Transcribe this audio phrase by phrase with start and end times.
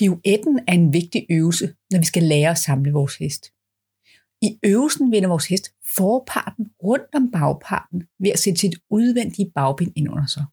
[0.00, 3.42] Pirouetten er en vigtig øvelse, når vi skal lære at samle vores hest.
[4.42, 9.92] I øvelsen vender vores hest forparten rundt om bagparten ved at sætte sit udvendige bagben
[9.96, 10.44] ind under sig.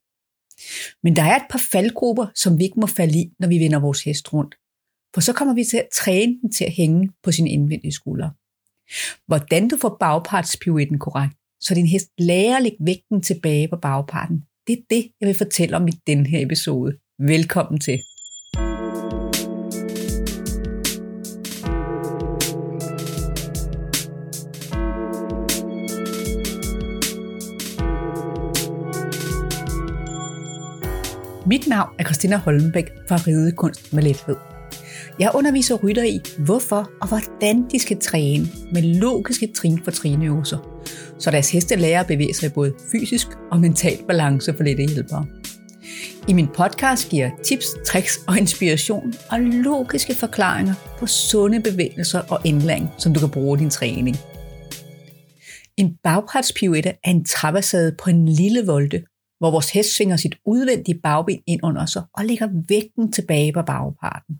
[1.04, 3.80] Men der er et par faldgrupper, som vi ikke må falde i, når vi vender
[3.80, 4.56] vores hest rundt.
[5.14, 8.30] For så kommer vi til at træne den til at hænge på sin indvendige skulder.
[9.28, 14.44] Hvordan du får bagpartspirouetten korrekt, så din hest lærer at lægge vægten tilbage på bagparten,
[14.68, 16.98] det er det, jeg vil fortælle om i den her episode.
[17.20, 18.00] Velkommen til.
[31.50, 34.36] Mit navn er Christina Holmbæk fra Ridekunst med Lethed.
[35.20, 40.84] Jeg underviser rytter i, hvorfor og hvordan de skal træne med logiske trin for trinøvelser,
[41.20, 45.26] så deres heste lærer at bevæge sig både fysisk og mental balance for lette hjælpere.
[46.28, 52.22] I min podcast giver jeg tips, tricks og inspiration og logiske forklaringer på sunde bevægelser
[52.30, 54.18] og indlæring, som du kan bruge i din træning.
[55.78, 59.04] En bagpartspirouette er en traversade på en lille volte,
[59.40, 63.62] hvor vores hest svinger sit udvendige bagben ind under sig og lægger vægten tilbage på
[63.62, 64.36] bagparten.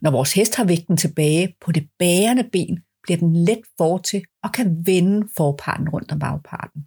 [0.00, 3.60] Når vores hest har vægten tilbage på det bærende ben, bliver den let
[4.04, 6.82] til og kan vende forparten rundt om bagparten.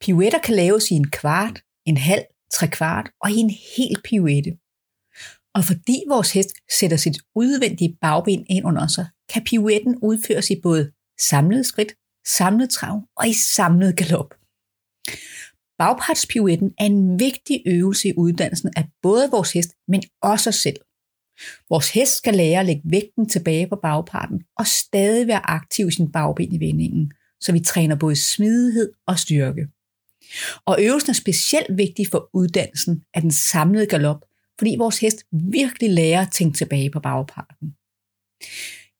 [0.00, 4.58] Pirouetter kan laves i en kvart, en halv, tre kvart og i en hel pirouette.
[5.54, 10.60] Og fordi vores hest sætter sit udvendige bagben ind under sig, kan pirouetten udføres i
[10.62, 11.92] både samlet skridt,
[12.26, 14.34] samlet trav og i samlet galop.
[15.78, 20.76] Bagpartspiruetten er en vigtig øvelse i uddannelsen af både vores hest, men også os selv.
[21.70, 25.90] Vores hest skal lære at lægge vægten tilbage på bagparten og stadig være aktiv i
[25.90, 29.68] sin bagben i vendingen, så vi træner både smidighed og styrke.
[30.66, 34.24] Og øvelsen er specielt vigtig for uddannelsen af den samlede galop,
[34.58, 37.74] fordi vores hest virkelig lærer at tænke tilbage på bagparten.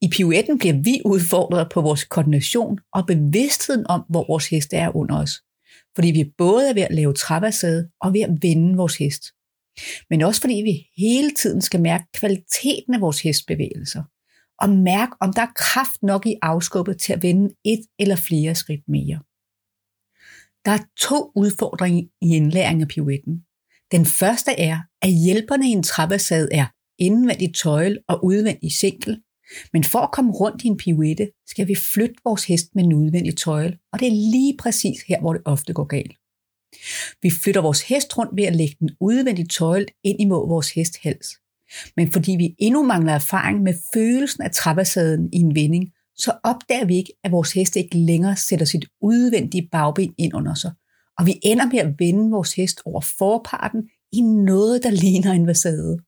[0.02, 4.96] I piruetten bliver vi udfordret på vores koordination og bevidstheden om, hvor vores hest er
[4.96, 5.42] under os,
[5.98, 9.24] fordi vi både er ved at lave træbassade og ved at vende vores hest.
[10.10, 14.02] Men også fordi vi hele tiden skal mærke kvaliteten af vores hestbevægelser,
[14.60, 18.54] og mærke, om der er kraft nok i afskubbet til at vende et eller flere
[18.54, 19.18] skridt mere.
[20.64, 23.44] Der er to udfordringer i indlæring af pirouetten.
[23.92, 26.66] Den første er, at hjælperne i en trappesad er
[26.98, 29.22] indvendig tøjle og udvendig sinkel,
[29.72, 32.92] men for at komme rundt i en pirouette, skal vi flytte vores hest med en
[32.92, 36.14] udvendig tøjle, og det er lige præcis her, hvor det ofte går galt.
[37.22, 40.98] Vi flytter vores hest rundt ved at lægge den udvendige tøjle ind imod vores hest
[41.02, 41.28] hals.
[41.96, 46.84] Men fordi vi endnu mangler erfaring med følelsen af trappesaden i en vending, så opdager
[46.84, 50.72] vi ikke, at vores hest ikke længere sætter sit udvendige bagben ind under sig.
[51.18, 53.82] Og vi ender med at vende vores hest over forparten
[54.12, 55.98] i noget, der ligner en vasade.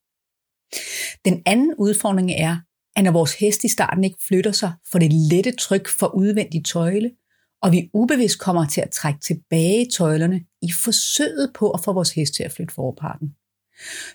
[1.25, 2.57] Den anden udfordring er,
[2.97, 6.65] at når vores hest i starten ikke flytter sig for det lette tryk for udvendig
[6.65, 7.11] tøjle,
[7.63, 12.13] og vi ubevidst kommer til at trække tilbage tøjlerne i forsøget på at få vores
[12.13, 13.35] hest til at flytte forparten.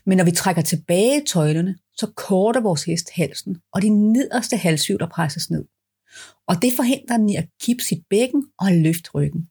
[0.06, 5.10] Men når vi trækker tilbage tøjlerne, så korter vores hest halsen, og de nederste halshjuler
[5.10, 5.66] presses ned.
[6.48, 9.50] Og det forhindrer den i at kippe sit bækken og løfte ryggen.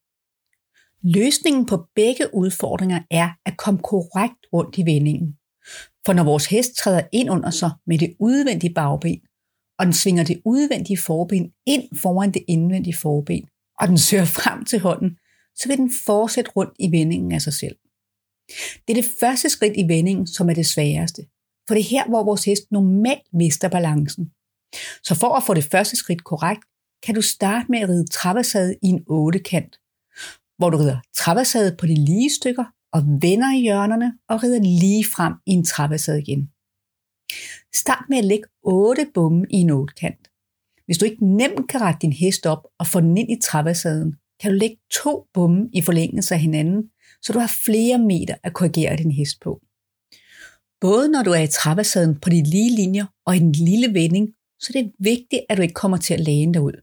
[1.03, 5.39] Løsningen på begge udfordringer er at komme korrekt rundt i vendingen.
[6.07, 9.21] For når vores hest træder ind under sig med det udvendige bagben,
[9.79, 13.45] og den svinger det udvendige forben ind foran det indvendige forben,
[13.81, 15.19] og den søger frem til hånden,
[15.57, 17.77] så vil den fortsætte rundt i vendingen af sig selv.
[18.89, 21.23] Det er det første skridt i vendingen, som er det sværeste.
[21.69, 24.31] For det er her, hvor vores hest normalt mister balancen.
[25.05, 26.65] Så for at få det første skridt korrekt,
[27.03, 29.05] kan du starte med at ride trappesade i en
[29.45, 29.77] kant,
[30.59, 35.05] hvor du rider trappesade på de lige stykker og vender i hjørnerne og rider lige
[35.05, 36.51] frem i en trappesæde igen.
[37.75, 40.31] Start med at lægge 8 bomme i en otkant.
[40.87, 44.15] Hvis du ikke nemt kan række din hest op og få den ind i trappesæden,
[44.41, 46.83] kan du lægge to bomme i forlængelse af hinanden,
[47.23, 49.61] så du har flere meter at korrigere din hest på.
[50.81, 54.29] Både når du er i trappesæden på de lige linjer og i den lille vending,
[54.61, 56.77] så det er vigtigt, at du ikke kommer til at læne dig ud.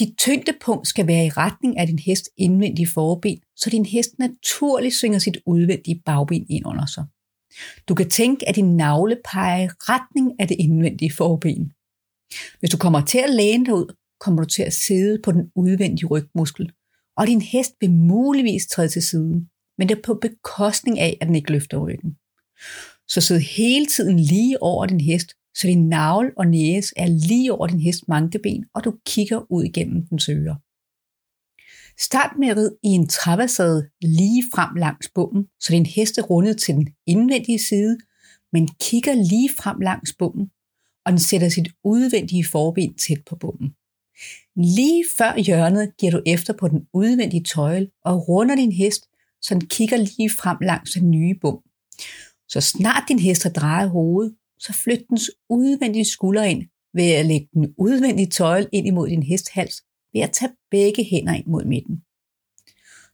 [0.00, 4.94] Dit tyngdepunkt skal være i retning af din hest indvendige forben, så din hest naturligt
[4.94, 7.04] svinger sit udvendige bagben ind under sig.
[7.88, 11.72] Du kan tænke, at din navle peger i retning af det indvendige forben.
[12.58, 15.50] Hvis du kommer til at læne dig ud, kommer du til at sidde på den
[15.54, 16.72] udvendige rygmuskel,
[17.16, 19.48] og din hest vil muligvis træde til siden,
[19.78, 22.16] men det er på bekostning af, at den ikke løfter ryggen.
[23.08, 27.52] Så sid hele tiden lige over din hest, så din navl og næse er lige
[27.52, 30.58] over din hest mankeben, og du kigger ud igennem den øre.
[31.98, 36.22] Start med at ride i en traversade lige frem langs bommen, så din hest er
[36.22, 37.98] rundet til den indvendige side,
[38.52, 40.50] men kigger lige frem langs bommen,
[41.04, 43.70] og den sætter sit udvendige forben tæt på bommen.
[44.56, 49.08] Lige før hjørnet giver du efter på den udvendige tøjle og runder din hest,
[49.42, 51.58] så den kigger lige frem langs den nye bum.
[52.48, 56.62] Så snart din hest har drejet hovedet, så flyt dens udvendige skulder ind
[56.94, 61.34] ved at lægge den udvendige tøjle ind imod din hesthals ved at tage begge hænder
[61.34, 61.96] ind mod midten.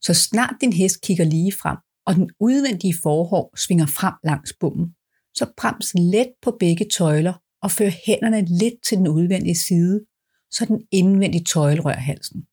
[0.01, 1.77] Så snart din hest kigger lige frem,
[2.07, 4.95] og den udvendige forhår svinger frem langs bommen,
[5.35, 10.05] så brems let på begge tøjler og før hænderne lidt til den udvendige side,
[10.51, 12.47] så den indvendige tøjle rører halsen.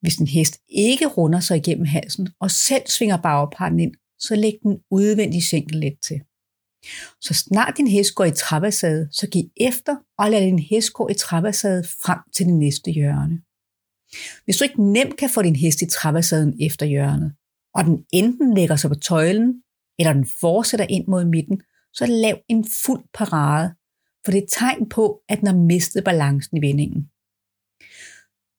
[0.00, 4.54] Hvis en hest ikke runder sig igennem halsen og selv svinger bagparten ind, så læg
[4.62, 6.20] den udvendige sænkel let til.
[7.20, 11.08] Så snart din hest går i trappesade, så giv efter og lad din hest gå
[11.08, 13.40] i trappesade frem til det næste hjørne.
[14.44, 17.32] Hvis du ikke nemt kan få din hest i trappesaden efter hjørnet,
[17.74, 19.62] og den enten lægger sig på tøjlen,
[19.98, 21.62] eller den fortsætter ind mod midten,
[21.92, 23.74] så lav en fuld parade,
[24.24, 27.02] for det er et tegn på, at den har mistet balancen i vendingen.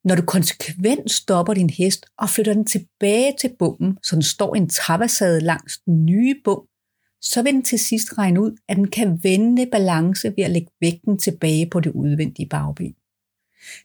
[0.03, 4.55] Når du konsekvent stopper din hest og flytter den tilbage til bommen, så den står
[4.55, 6.67] i en trappesade langs den nye bum,
[7.21, 10.71] så vil den til sidst regne ud, at den kan vende balance ved at lægge
[10.81, 12.95] vægten tilbage på det udvendige bagben.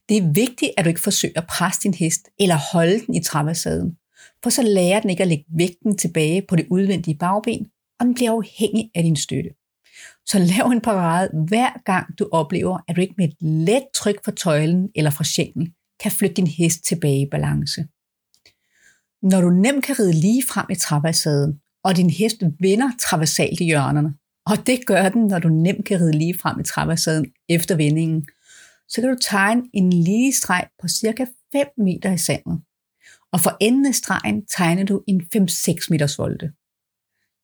[0.09, 3.23] Det er vigtigt, at du ikke forsøger at presse din hest eller holde den i
[3.23, 3.97] trappesaden,
[4.43, 7.67] for så lærer den ikke at lægge vægten tilbage på det udvendige bagben,
[8.00, 9.50] og den bliver afhængig af din støtte.
[10.27, 14.25] Så lav en parade hver gang du oplever, at du ikke med et let tryk
[14.25, 17.87] fra tøjlen eller fra sjælen kan flytte din hest tilbage i balance.
[19.23, 23.65] Når du nemt kan ride lige frem i trappesaden, og din hest vender traversalt i
[23.65, 24.15] hjørnerne,
[24.47, 28.29] og det gør den, når du nemt kan ride lige frem i traversaden efter vendingen,
[28.88, 32.61] så kan du tegne en lige streg på cirka 5 meter i sandet.
[33.33, 36.53] Og for enden af stregen tegner du en 5-6 meters volte.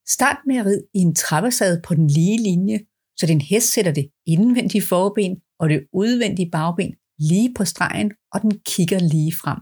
[0.09, 2.81] Start med at ride i en trappesade på den lige linje,
[3.17, 8.43] så din hest sætter det indvendige forben og det udvendige bagben lige på stregen, og
[8.43, 9.59] den kigger lige frem.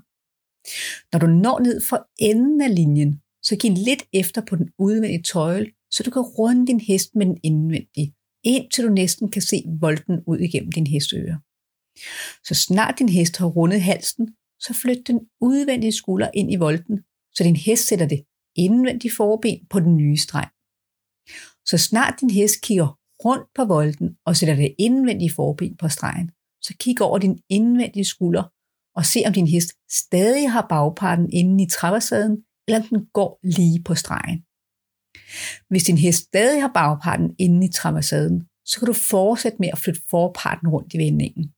[1.12, 5.22] Når du når ned for enden af linjen, så giv lidt efter på den udvendige
[5.22, 8.14] tøjle, så du kan runde din hest med den indvendige,
[8.44, 11.40] indtil du næsten kan se volden ud igennem din hestøre.
[12.44, 14.28] Så snart din hest har rundet halsen,
[14.60, 16.98] så flyt den udvendige skulder ind i volden,
[17.34, 18.24] så din hest sætter det
[18.56, 20.50] indvendige forben på den nye streng.
[21.66, 26.30] Så snart din hest kigger rundt på volden og sætter det indvendige forben på stregen,
[26.62, 28.44] så kig over din indvendige skulder
[28.96, 33.82] og se om din hest stadig har bagparten inde i traversaden, eller den går lige
[33.82, 34.44] på stregen.
[35.68, 39.78] Hvis din hest stadig har bagparten inde i trappesaden, så kan du fortsætte med at
[39.78, 41.52] flytte forparten rundt i vendingen.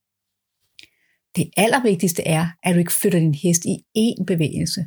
[1.37, 4.87] Det allervigtigste er, at du ikke flytter din hest i én bevægelse,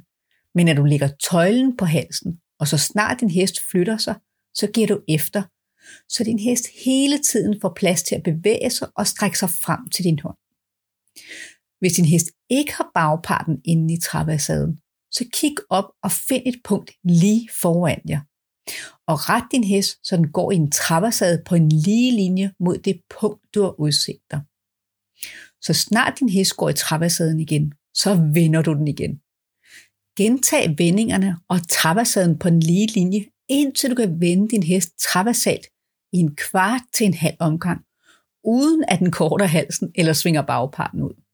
[0.56, 4.16] men at du lægger tøjlen på halsen, og så snart din hest flytter sig,
[4.54, 5.44] så giver du efter,
[6.10, 9.90] så din hest hele tiden får plads til at bevæge sig og strække sig frem
[9.90, 10.38] til din hånd.
[11.80, 14.80] Hvis din hest ikke har bagparten inde i trappesaden,
[15.18, 18.22] så kig op og find et punkt lige foran jer.
[19.08, 22.78] Og ret din hest, så den går i en trappesade på en lige linje mod
[22.78, 24.42] det punkt, du har udset dig.
[25.62, 29.20] Så snart din hest går i traversaden igen, så vender du den igen.
[30.18, 35.68] Gentag vendingerne og traversaden på en lige linje, indtil du kan vende din hest traversalt
[36.14, 37.82] i en kvart til en halv omgang,
[38.44, 41.25] uden at den korter halsen eller svinger bagparten ud.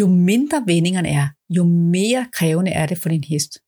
[0.00, 3.58] Jo mindre vendingerne er, jo mere krævende er det for din hest.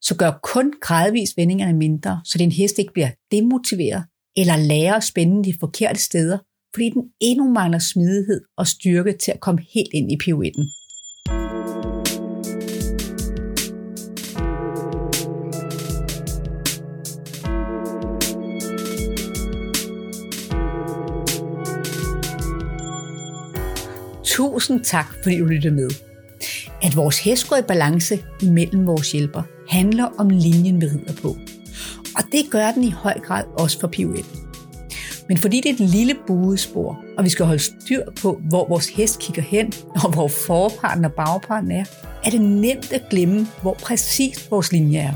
[0.00, 4.04] Så gør kun gradvis vendingerne mindre, så din hest ikke bliver demotiveret
[4.36, 6.38] eller lærer at spænde de forkerte steder,
[6.74, 10.68] fordi den endnu mangler smidighed og styrke til at komme helt ind i pirouetten.
[24.34, 25.90] Tusind tak, fordi du lyttede med.
[26.82, 31.28] At vores hest går i balance imellem vores hjælper, handler om linjen, vi rider på.
[32.16, 34.24] Og det gør den i høj grad også for PUL.
[35.28, 38.88] Men fordi det er et lille buespor, og vi skal holde styr på, hvor vores
[38.88, 39.72] hest kigger hen,
[40.04, 41.84] og hvor forparten og bagparten er,
[42.24, 45.12] er det nemt at glemme, hvor præcis vores linje er.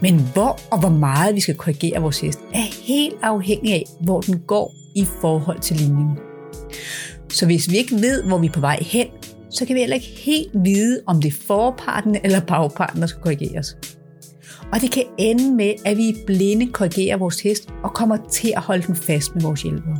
[0.00, 4.20] Men hvor og hvor meget vi skal korrigere vores hest, er helt afhængig af, hvor
[4.20, 6.18] den går i forhold til linjen.
[7.36, 9.06] Så hvis vi ikke ved, hvor vi er på vej hen,
[9.50, 13.22] så kan vi heller ikke helt vide, om det er forparten eller bagparten, der skal
[13.22, 13.76] korrigeres.
[14.72, 18.62] Og det kan ende med, at vi blinde korrigerer vores hest og kommer til at
[18.62, 19.98] holde den fast med vores hjælpere.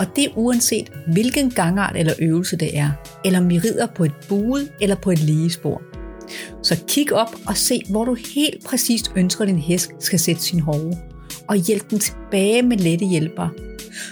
[0.00, 2.90] Og det uanset hvilken gangart eller øvelse det er,
[3.24, 5.82] eller om vi rider på et buet eller på et lige spor.
[6.62, 10.42] Så kig op og se, hvor du helt præcist ønsker, at din hest skal sætte
[10.42, 10.94] sin hove.
[11.48, 13.50] og hjælp den tilbage med lette hjælpere.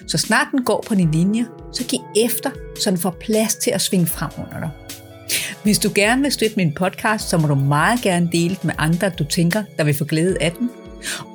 [0.06, 2.50] Så snart den går på din linje, så giv efter,
[2.80, 4.70] så den får plads til at svinge frem under dig.
[5.62, 8.74] Hvis du gerne vil støtte min podcast, så må du meget gerne dele den med
[8.78, 10.70] andre, du tænker, der vil få glæde af den.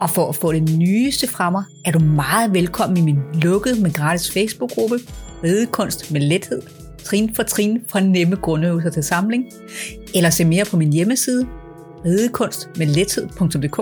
[0.01, 3.81] Og for at få det nyeste fra mig, er du meget velkommen i min lukkede,
[3.81, 5.00] men gratis Facebook-gruppe,
[5.43, 6.62] Ridekunst med lethed,
[7.03, 9.46] trin for trin fra nemme grundøvelser til samling,
[10.15, 11.48] eller se mere på min hjemmeside,
[12.05, 13.79] ridekunstmedlethed.dk.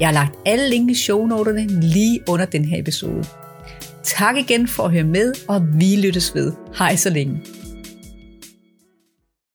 [0.00, 3.24] Jeg har lagt alle link i shownoterne lige under den her episode.
[4.02, 6.52] Tak igen for at høre med, og vi lyttes ved.
[6.78, 7.42] Hej så længe.